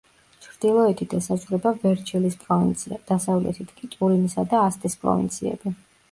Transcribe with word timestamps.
ჩრდილოეთით 0.43 1.11
ესაზღვრება 1.17 1.73
ვერჩელის 1.83 2.37
პროვინცია, 2.45 2.97
დასავლეთით 3.11 3.75
კი 3.81 3.89
ტურინისა 3.91 4.47
და 4.55 4.63
ასტის 4.71 4.97
პროვინციები. 5.05 5.75